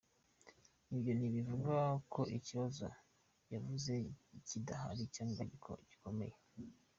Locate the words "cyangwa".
5.15-5.43